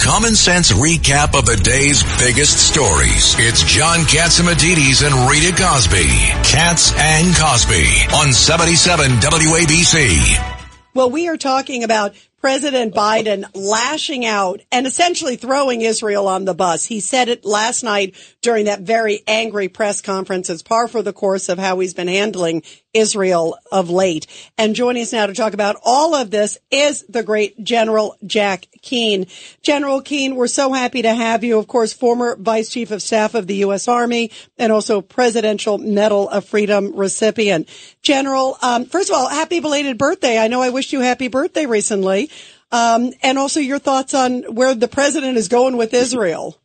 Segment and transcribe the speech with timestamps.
[0.00, 3.34] common sense recap of the day's biggest stories.
[3.38, 6.08] It's John Catsimatidis and Rita Cosby.
[6.44, 10.54] Cats and Cosby on 77 WABC.
[10.94, 16.52] Well, we are talking about President Biden lashing out and essentially throwing Israel on the
[16.52, 16.84] bus.
[16.84, 20.50] He said it last night during that very angry press conference.
[20.50, 22.62] It's par for the course of how he's been handling
[22.92, 24.26] Israel of late.
[24.56, 28.68] And joining us now to talk about all of this is the great General Jack
[28.82, 29.26] Keane.
[29.62, 31.58] General Keane, we're so happy to have you.
[31.58, 33.88] Of course, former Vice Chief of Staff of the U.S.
[33.88, 37.68] Army and also Presidential Medal of Freedom recipient.
[38.02, 40.38] General, um, first of all, happy belated birthday.
[40.38, 42.30] I know I wished you happy birthday recently.
[42.72, 46.60] Um, and also your thoughts on where the president is going with Israel.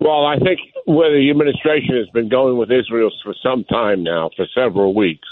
[0.00, 4.30] Well, I think where the administration has been going with Israel for some time now,
[4.36, 5.26] for several weeks,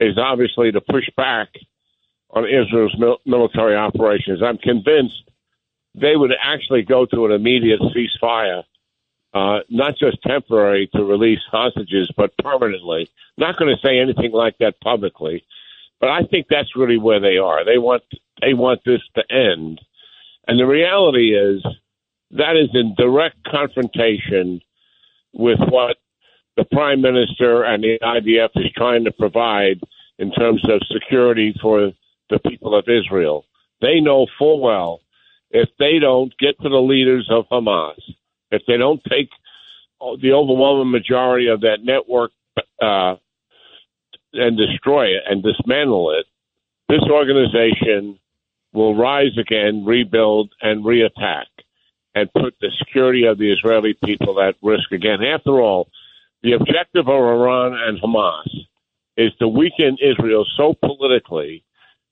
[0.00, 1.48] is obviously to push back
[2.30, 4.42] on Israel's mil- military operations.
[4.42, 5.22] I'm convinced
[5.94, 8.64] they would actually go to an immediate ceasefire,
[9.32, 13.10] uh, not just temporary to release hostages, but permanently.
[13.38, 15.44] Not going to say anything like that publicly,
[16.00, 17.64] but I think that's really where they are.
[17.64, 18.02] They want
[18.40, 19.80] they want this to end,
[20.46, 21.64] and the reality is
[22.32, 24.60] that is in direct confrontation
[25.32, 25.96] with what
[26.56, 29.80] the prime minister and the IDF is trying to provide
[30.18, 31.92] in terms of security for
[32.30, 33.44] the people of Israel.
[33.80, 35.00] They know full well
[35.50, 38.00] if they don't get to the leaders of Hamas,
[38.50, 39.28] if they don't take
[40.00, 42.32] the overwhelming majority of that network
[42.80, 43.16] uh,
[44.36, 46.26] and destroy it and dismantle it,
[46.88, 48.18] this organization
[48.72, 51.46] will rise again, rebuild, and reattack
[52.14, 55.22] and put the security of the Israeli people at risk again.
[55.22, 55.88] After all,
[56.42, 58.48] the objective of Iran and Hamas
[59.16, 61.64] is to weaken Israel so politically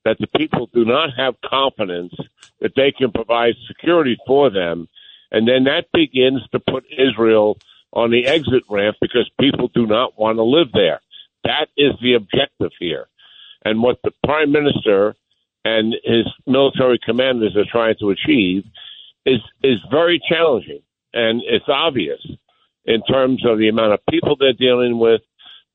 [0.04, 2.14] that the people do not have confidence
[2.60, 4.88] that they can provide security for them.
[5.30, 7.58] And then that begins to put Israel
[7.92, 11.00] on the exit ramp because people do not want to live there.
[11.44, 13.06] That is the objective here.
[13.64, 15.14] And what the prime minister
[15.64, 18.64] and his military commanders are trying to achieve
[19.24, 20.82] is is very challenging,
[21.14, 22.20] and it's obvious
[22.84, 25.22] in terms of the amount of people they're dealing with,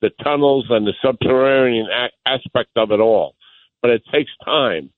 [0.01, 3.35] the tunnels, and the subterranean a- aspect of it all.
[3.81, 4.91] But it takes time,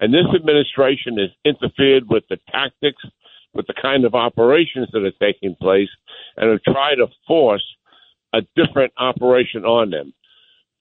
[0.00, 3.02] and this administration has interfered with the tactics,
[3.54, 5.90] with the kind of operations that are taking place,
[6.36, 7.64] and have tried to force
[8.32, 10.12] a different operation on them.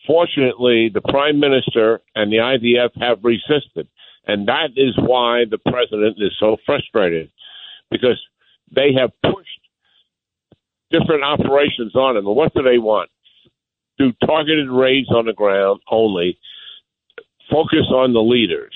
[0.07, 3.87] Fortunately, the prime minister and the IDF have resisted.
[4.27, 7.29] And that is why the president is so frustrated
[7.89, 8.19] because
[8.73, 9.47] they have pushed
[10.91, 12.27] different operations on him.
[12.27, 13.09] And what do they want?
[13.97, 16.37] Do targeted raids on the ground only,
[17.51, 18.73] focus on the leaders,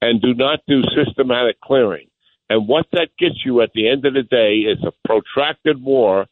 [0.00, 2.08] and do not do systematic clearing.
[2.50, 6.26] And what that gets you at the end of the day is a protracted war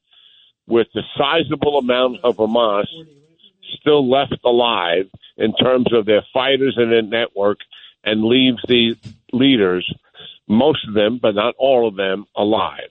[0.67, 2.87] with the sizable amount of Hamas
[3.81, 5.07] still left alive
[5.37, 7.59] in terms of their fighters and their network
[8.05, 8.97] and leaves the
[9.33, 9.91] leaders,
[10.49, 12.91] most of them, but not all of them, alive.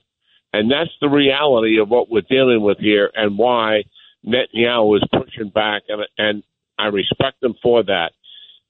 [0.52, 3.84] And that's the reality of what we're dealing with here and why
[4.26, 6.42] Netanyahu is pushing back, and, and
[6.78, 8.12] I respect him for that.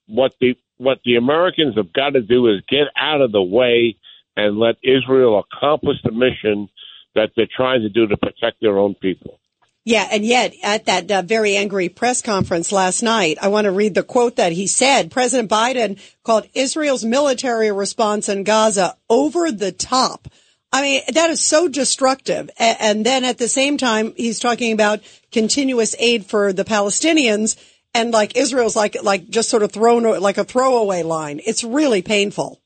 [0.07, 3.95] What the what the Americans have got to do is get out of the way
[4.35, 6.67] and let Israel accomplish the mission
[7.15, 9.39] that they're trying to do to protect their own people.
[9.85, 13.71] Yeah, and yet at that uh, very angry press conference last night, I want to
[13.71, 15.11] read the quote that he said.
[15.11, 20.29] President Biden called Israel's military response in Gaza over the top.
[20.71, 22.49] I mean, that is so destructive.
[22.57, 27.57] And then at the same time, he's talking about continuous aid for the Palestinians
[27.93, 31.41] and like Israel's like, like just sort of thrown like a throwaway line.
[31.45, 32.59] It's really painful.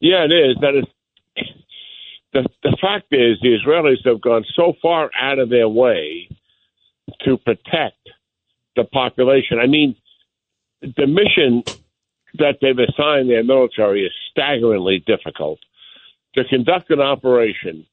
[0.00, 0.56] Yeah, it is.
[0.62, 0.84] That is
[2.32, 6.28] the, the fact is, the Israelis have gone so far out of their way
[7.22, 8.08] to protect
[8.76, 9.58] the population.
[9.58, 9.96] I mean,
[10.80, 11.64] the mission
[12.34, 15.58] that they've assigned their military is staggeringly difficult.
[16.36, 17.86] To conduct an operation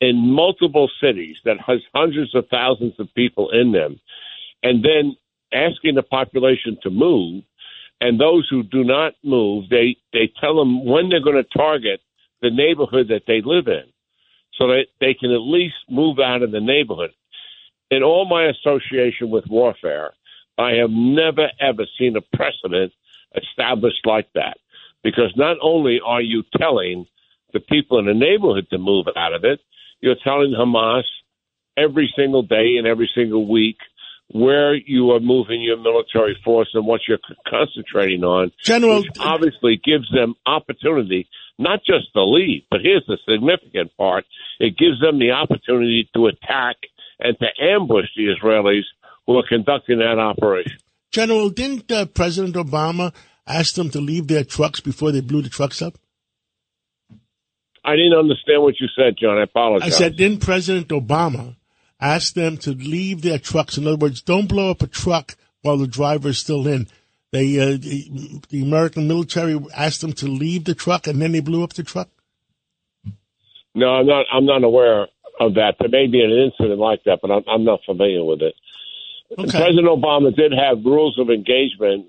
[0.00, 4.00] in multiple cities that has hundreds of thousands of people in them,
[4.62, 5.16] and then
[5.52, 7.44] asking the population to move,
[8.00, 12.00] and those who do not move, they, they tell them when they're going to target
[12.44, 13.84] the neighborhood that they live in
[14.58, 17.10] so that they can at least move out of the neighborhood.
[17.90, 20.12] In all my association with warfare,
[20.58, 22.92] I have never ever seen a precedent
[23.34, 24.58] established like that.
[25.02, 27.06] Because not only are you telling
[27.52, 29.60] the people in the neighborhood to move out of it,
[30.00, 31.04] you're telling Hamas
[31.76, 33.76] every single day and every single week
[34.28, 38.50] where you are moving your military force and what you're concentrating on.
[38.62, 44.24] General, obviously gives them opportunity not just to leave, but here's the significant part:
[44.58, 46.76] it gives them the opportunity to attack
[47.20, 48.82] and to ambush the Israelis
[49.26, 50.78] who are conducting that operation.
[51.10, 53.14] General, didn't uh, President Obama
[53.46, 55.96] ask them to leave their trucks before they blew the trucks up?
[57.84, 59.38] I didn't understand what you said, John.
[59.38, 59.94] I apologize.
[59.94, 61.56] I said, didn't President Obama
[62.00, 63.76] ask them to leave their trucks?
[63.76, 66.88] In other words, don't blow up a truck while the driver is still in.
[67.34, 71.40] They, uh, the, the American military asked them to leave the truck, and then they
[71.40, 72.08] blew up the truck.
[73.74, 74.26] No, I'm not.
[74.32, 75.08] I'm not aware
[75.40, 75.74] of that.
[75.80, 78.54] There may be an incident like that, but I'm, I'm not familiar with it.
[79.36, 79.50] Okay.
[79.50, 82.06] President Obama did have rules of engagement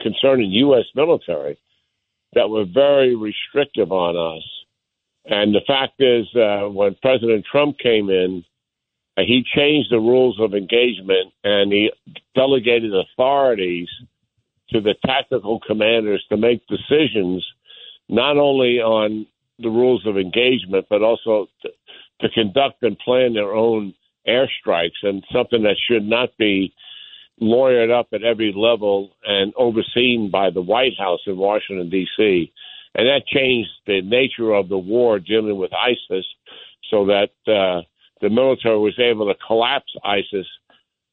[0.00, 0.84] concerning U.S.
[0.94, 1.58] military
[2.34, 4.44] that were very restrictive on us.
[5.24, 8.44] And the fact is, uh, when President Trump came in,
[9.16, 11.90] uh, he changed the rules of engagement and he
[12.36, 13.88] delegated authorities
[14.70, 17.46] to the tactical commanders to make decisions
[18.08, 19.26] not only on
[19.58, 21.68] the rules of engagement, but also to,
[22.20, 23.94] to conduct and plan their own
[24.26, 26.72] airstrikes and something that should not be
[27.40, 32.52] lawyered up at every level and overseen by the White House in Washington, D.C.
[32.94, 36.26] And that changed the nature of the war dealing with ISIS
[36.90, 37.82] so that uh,
[38.20, 40.46] the military was able to collapse ISIS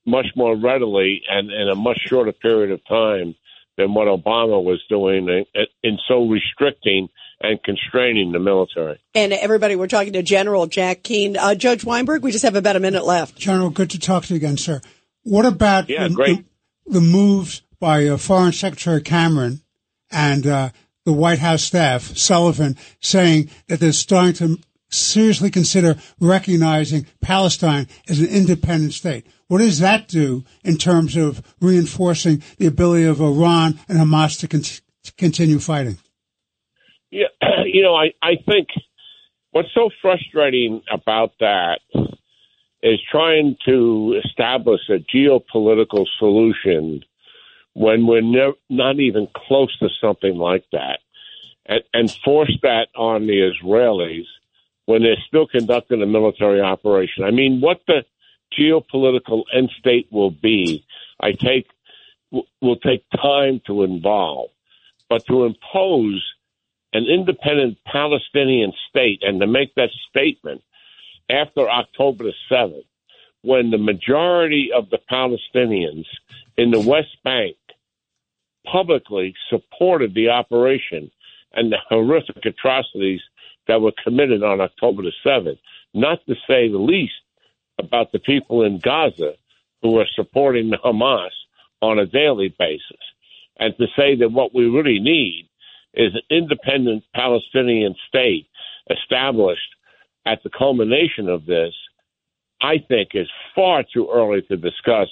[0.05, 3.35] much more readily and in a much shorter period of time
[3.77, 7.09] than what Obama was doing in, in so restricting
[7.41, 8.99] and constraining the military.
[9.13, 11.37] And everybody, we're talking to General Jack Keane.
[11.37, 13.37] Uh, Judge Weinberg, we just have about a minute left.
[13.37, 14.81] General, good to talk to you again, sir.
[15.23, 16.45] What about yeah, the, great.
[16.85, 19.61] The, the moves by uh, Foreign Secretary Cameron
[20.11, 20.69] and uh,
[21.03, 28.19] the White House staff, Sullivan, saying that they're starting to seriously consider recognizing Palestine as
[28.19, 29.25] an independent state.
[29.47, 34.47] What does that do in terms of reinforcing the ability of Iran and Hamas to,
[34.47, 35.97] con- to continue fighting?
[37.11, 37.27] Yeah,
[37.65, 38.67] you know, I, I think
[39.51, 41.79] what's so frustrating about that
[42.81, 47.03] is trying to establish a geopolitical solution
[47.73, 50.99] when we're ne- not even close to something like that
[51.65, 54.25] and, and force that on the Israelis
[54.85, 57.23] when they're still conducting a military operation.
[57.23, 58.03] I mean, what the
[58.57, 60.85] geopolitical end state will be,
[61.19, 61.67] I take
[62.61, 64.49] will take time to involve,
[65.09, 66.23] but to impose
[66.93, 70.61] an independent Palestinian state and to make that statement
[71.29, 72.85] after October 7th,
[73.41, 76.05] when the majority of the Palestinians
[76.57, 77.55] in the West Bank
[78.65, 81.11] publicly supported the operation
[81.53, 83.21] and the horrific atrocities
[83.67, 85.59] that were committed on October the 7th,
[85.93, 87.13] not to say the least
[87.79, 89.33] about the people in Gaza
[89.81, 91.29] who are supporting Hamas
[91.81, 92.81] on a daily basis.
[93.57, 95.47] And to say that what we really need
[95.93, 98.47] is an independent Palestinian state
[98.89, 99.75] established
[100.25, 101.73] at the culmination of this,
[102.61, 105.07] I think is far too early to discuss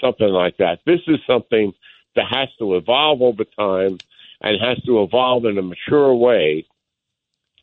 [0.00, 0.80] something like that.
[0.86, 1.72] This is something
[2.16, 3.98] that has to evolve over time
[4.40, 6.66] and has to evolve in a mature way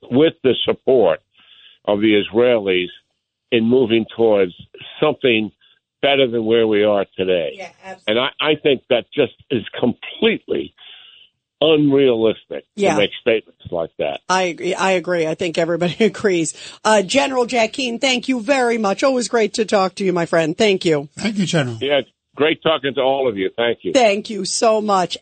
[0.03, 1.19] with the support
[1.85, 2.87] of the Israelis
[3.51, 4.53] in moving towards
[5.01, 5.51] something
[6.01, 7.51] better than where we are today.
[7.53, 10.73] Yeah, and I, I think that just is completely
[11.61, 12.93] unrealistic yeah.
[12.93, 14.21] to make statements like that.
[14.27, 14.73] I agree.
[14.73, 15.27] I agree.
[15.27, 16.53] I think everybody agrees.
[16.83, 19.03] Uh, General Jack Keane, thank you very much.
[19.03, 20.57] Always great to talk to you, my friend.
[20.57, 21.07] Thank you.
[21.17, 21.77] Thank you, General.
[21.79, 22.01] Yeah,
[22.35, 23.51] great talking to all of you.
[23.55, 23.93] Thank you.
[23.93, 25.17] Thank you so much.